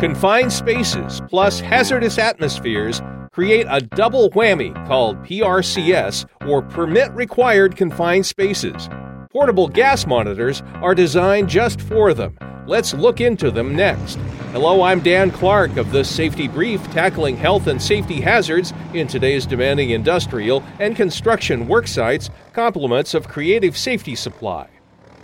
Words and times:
Confined 0.00 0.50
spaces 0.50 1.20
plus 1.28 1.60
hazardous 1.60 2.16
atmospheres 2.16 3.02
create 3.32 3.66
a 3.68 3.82
double 3.82 4.30
whammy 4.30 4.74
called 4.86 5.18
PRCS 5.18 6.24
or 6.48 6.62
Permit 6.62 7.12
Required 7.12 7.76
Confined 7.76 8.24
Spaces. 8.24 8.88
Portable 9.30 9.68
gas 9.68 10.06
monitors 10.06 10.62
are 10.76 10.94
designed 10.94 11.50
just 11.50 11.82
for 11.82 12.14
them. 12.14 12.38
Let's 12.66 12.94
look 12.94 13.20
into 13.20 13.50
them 13.50 13.76
next. 13.76 14.14
Hello, 14.52 14.80
I'm 14.80 15.00
Dan 15.00 15.30
Clark 15.30 15.76
of 15.76 15.92
the 15.92 16.02
Safety 16.02 16.48
Brief, 16.48 16.82
tackling 16.92 17.36
health 17.36 17.66
and 17.66 17.80
safety 17.80 18.22
hazards 18.22 18.72
in 18.94 19.06
today's 19.06 19.44
demanding 19.44 19.90
industrial 19.90 20.64
and 20.78 20.96
construction 20.96 21.68
work 21.68 21.86
sites, 21.86 22.30
compliments 22.54 23.12
of 23.12 23.28
Creative 23.28 23.76
Safety 23.76 24.14
Supply. 24.14 24.66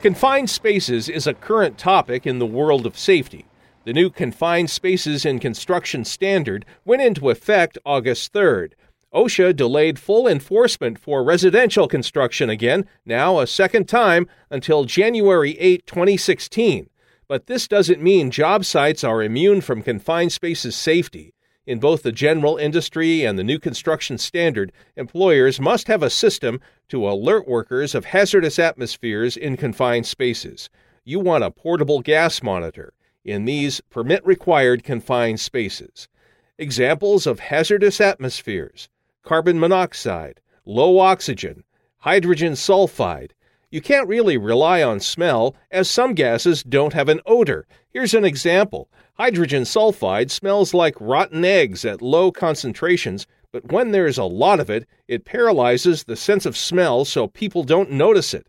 Confined 0.00 0.48
spaces 0.48 1.08
is 1.08 1.26
a 1.26 1.34
current 1.34 1.76
topic 1.76 2.24
in 2.24 2.38
the 2.38 2.46
world 2.46 2.86
of 2.86 2.96
safety. 2.96 3.46
The 3.84 3.94
new 3.94 4.10
Confined 4.10 4.68
Spaces 4.68 5.24
in 5.24 5.38
Construction 5.38 6.04
standard 6.04 6.66
went 6.84 7.00
into 7.00 7.30
effect 7.30 7.78
August 7.86 8.30
3rd. 8.34 8.72
OSHA 9.14 9.56
delayed 9.56 9.98
full 9.98 10.28
enforcement 10.28 10.98
for 10.98 11.24
residential 11.24 11.88
construction 11.88 12.50
again, 12.50 12.84
now 13.06 13.40
a 13.40 13.46
second 13.46 13.88
time, 13.88 14.28
until 14.50 14.84
January 14.84 15.58
8, 15.58 15.86
2016. 15.86 16.90
But 17.26 17.46
this 17.46 17.66
doesn't 17.66 18.02
mean 18.02 18.30
job 18.30 18.66
sites 18.66 19.02
are 19.02 19.22
immune 19.22 19.62
from 19.62 19.80
confined 19.80 20.32
spaces 20.32 20.76
safety. 20.76 21.32
In 21.66 21.80
both 21.80 22.02
the 22.02 22.12
general 22.12 22.58
industry 22.58 23.24
and 23.24 23.38
the 23.38 23.44
new 23.44 23.58
construction 23.58 24.18
standard, 24.18 24.72
employers 24.94 25.58
must 25.58 25.88
have 25.88 26.02
a 26.02 26.10
system 26.10 26.60
to 26.90 27.08
alert 27.08 27.48
workers 27.48 27.94
of 27.94 28.04
hazardous 28.04 28.58
atmospheres 28.58 29.38
in 29.38 29.56
confined 29.56 30.04
spaces. 30.04 30.68
You 31.02 31.18
want 31.18 31.44
a 31.44 31.50
portable 31.50 32.02
gas 32.02 32.42
monitor 32.42 32.92
in 33.24 33.44
these 33.44 33.80
permit 33.90 34.24
required 34.24 34.84
confined 34.84 35.40
spaces. 35.40 36.08
Examples 36.58 37.26
of 37.26 37.40
hazardous 37.40 38.00
atmospheres 38.00 38.88
carbon 39.22 39.60
monoxide, 39.60 40.40
low 40.64 40.98
oxygen, 40.98 41.64
hydrogen 41.98 42.54
sulfide. 42.54 43.32
You 43.70 43.80
can't 43.80 44.08
really 44.08 44.36
rely 44.36 44.82
on 44.82 44.98
smell, 44.98 45.54
as 45.70 45.88
some 45.88 46.14
gases 46.14 46.62
don't 46.62 46.92
have 46.92 47.08
an 47.08 47.20
odor. 47.26 47.66
Here's 47.90 48.14
an 48.14 48.24
example 48.24 48.88
Hydrogen 49.14 49.64
sulfide 49.64 50.30
smells 50.30 50.72
like 50.72 50.98
rotten 50.98 51.44
eggs 51.44 51.84
at 51.84 52.00
low 52.00 52.32
concentrations, 52.32 53.26
but 53.52 53.70
when 53.70 53.90
there's 53.90 54.16
a 54.16 54.24
lot 54.24 54.60
of 54.60 54.70
it, 54.70 54.88
it 55.08 55.26
paralyzes 55.26 56.04
the 56.04 56.16
sense 56.16 56.46
of 56.46 56.56
smell 56.56 57.04
so 57.04 57.26
people 57.26 57.62
don't 57.62 57.90
notice 57.90 58.32
it. 58.32 58.46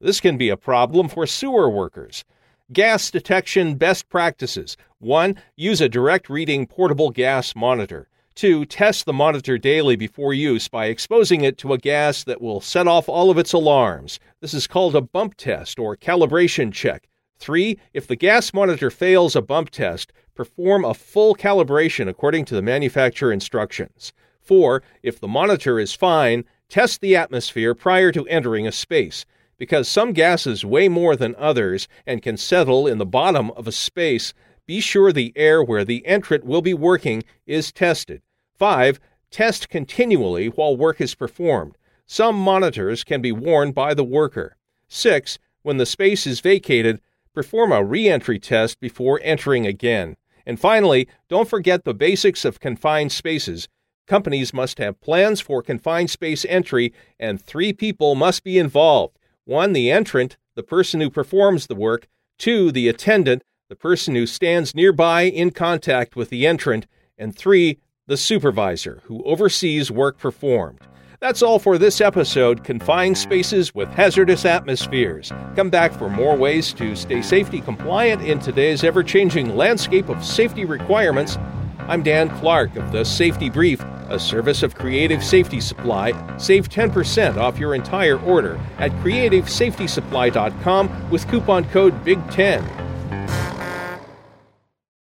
This 0.00 0.20
can 0.20 0.36
be 0.36 0.48
a 0.48 0.56
problem 0.56 1.08
for 1.08 1.26
sewer 1.26 1.68
workers. 1.68 2.24
Gas 2.72 3.10
detection 3.10 3.74
best 3.74 4.08
practices 4.08 4.78
1. 5.00 5.36
Use 5.56 5.82
a 5.82 5.90
direct 5.90 6.30
reading 6.30 6.66
portable 6.66 7.10
gas 7.10 7.54
monitor. 7.54 8.08
2. 8.36 8.64
Test 8.64 9.04
the 9.04 9.12
monitor 9.12 9.58
daily 9.58 9.94
before 9.94 10.32
use 10.32 10.68
by 10.68 10.86
exposing 10.86 11.42
it 11.42 11.58
to 11.58 11.74
a 11.74 11.78
gas 11.78 12.24
that 12.24 12.40
will 12.40 12.62
set 12.62 12.86
off 12.86 13.10
all 13.10 13.30
of 13.30 13.36
its 13.36 13.52
alarms. 13.52 14.18
This 14.40 14.54
is 14.54 14.66
called 14.66 14.96
a 14.96 15.02
bump 15.02 15.34
test 15.36 15.78
or 15.78 15.98
calibration 15.98 16.72
check. 16.72 17.10
Three, 17.36 17.78
if 17.92 18.06
the 18.06 18.16
gas 18.16 18.54
monitor 18.54 18.90
fails 18.90 19.36
a 19.36 19.42
bump 19.42 19.68
test, 19.68 20.10
perform 20.34 20.82
a 20.82 20.94
full 20.94 21.34
calibration 21.34 22.08
according 22.08 22.46
to 22.46 22.54
the 22.54 22.62
manufacturer 22.62 23.32
instructions. 23.32 24.14
Four, 24.40 24.82
if 25.02 25.20
the 25.20 25.28
monitor 25.28 25.78
is 25.78 25.92
fine, 25.92 26.44
test 26.70 27.02
the 27.02 27.16
atmosphere 27.16 27.74
prior 27.74 28.10
to 28.12 28.26
entering 28.28 28.66
a 28.66 28.72
space. 28.72 29.26
Because 29.62 29.88
some 29.88 30.12
gases 30.12 30.64
weigh 30.64 30.88
more 30.88 31.14
than 31.14 31.36
others 31.38 31.86
and 32.04 32.20
can 32.20 32.36
settle 32.36 32.88
in 32.88 32.98
the 32.98 33.06
bottom 33.06 33.52
of 33.52 33.68
a 33.68 33.70
space, 33.70 34.34
be 34.66 34.80
sure 34.80 35.12
the 35.12 35.32
air 35.36 35.62
where 35.62 35.84
the 35.84 36.04
entrant 36.04 36.42
will 36.42 36.62
be 36.62 36.74
working 36.74 37.22
is 37.46 37.70
tested. 37.70 38.22
5. 38.58 38.98
Test 39.30 39.68
continually 39.68 40.48
while 40.48 40.76
work 40.76 41.00
is 41.00 41.14
performed. 41.14 41.78
Some 42.06 42.34
monitors 42.34 43.04
can 43.04 43.22
be 43.22 43.30
worn 43.30 43.70
by 43.70 43.94
the 43.94 44.02
worker. 44.02 44.56
6. 44.88 45.38
When 45.62 45.76
the 45.76 45.86
space 45.86 46.26
is 46.26 46.40
vacated, 46.40 47.00
Perform 47.32 47.70
a 47.70 47.84
re 47.84 48.08
entry 48.08 48.40
test 48.40 48.80
before 48.80 49.20
entering 49.22 49.64
again. 49.64 50.16
And 50.44 50.58
finally, 50.58 51.06
don't 51.28 51.48
forget 51.48 51.84
the 51.84 51.94
basics 51.94 52.44
of 52.44 52.58
confined 52.58 53.12
spaces. 53.12 53.68
Companies 54.08 54.52
must 54.52 54.78
have 54.78 55.00
plans 55.00 55.40
for 55.40 55.62
confined 55.62 56.10
space 56.10 56.44
entry, 56.46 56.92
and 57.20 57.40
three 57.40 57.72
people 57.72 58.16
must 58.16 58.42
be 58.42 58.58
involved 58.58 59.16
one, 59.44 59.72
the 59.72 59.90
entrant, 59.90 60.36
the 60.54 60.62
person 60.62 61.00
who 61.00 61.10
performs 61.10 61.66
the 61.66 61.74
work, 61.74 62.08
two, 62.38 62.70
the 62.70 62.88
attendant, 62.88 63.42
the 63.68 63.76
person 63.76 64.14
who 64.14 64.26
stands 64.26 64.74
nearby 64.74 65.22
in 65.22 65.50
contact 65.50 66.14
with 66.14 66.28
the 66.28 66.46
entrant, 66.46 66.86
and 67.16 67.36
three, 67.36 67.78
the 68.06 68.16
supervisor, 68.16 69.00
who 69.04 69.22
oversees 69.24 69.90
work 69.90 70.18
performed. 70.18 70.80
That's 71.20 71.40
all 71.40 71.60
for 71.60 71.78
this 71.78 72.00
episode 72.00 72.64
Confined 72.64 73.16
Spaces 73.16 73.72
with 73.74 73.88
Hazardous 73.90 74.44
Atmospheres. 74.44 75.32
Come 75.54 75.70
back 75.70 75.92
for 75.92 76.10
more 76.10 76.36
ways 76.36 76.72
to 76.72 76.96
stay 76.96 77.22
safety 77.22 77.60
compliant 77.60 78.22
in 78.22 78.40
today's 78.40 78.82
ever 78.82 79.04
changing 79.04 79.56
landscape 79.56 80.08
of 80.08 80.24
safety 80.24 80.64
requirements. 80.64 81.38
I'm 81.78 82.02
Dan 82.02 82.28
Clark 82.40 82.74
of 82.74 82.90
the 82.90 83.04
Safety 83.04 83.50
Brief, 83.50 83.84
a 84.08 84.18
service 84.18 84.62
of 84.62 84.74
Creative 84.74 85.22
Safety 85.22 85.60
Supply. 85.60 86.12
Save 86.36 86.68
10% 86.68 87.36
off 87.36 87.58
your 87.58 87.74
entire 87.74 88.18
order 88.20 88.58
at 88.78 88.92
creativesafetysupply.com 89.02 91.10
with 91.10 91.28
coupon 91.28 91.64
code 91.70 92.04
BIG10. 92.04 92.81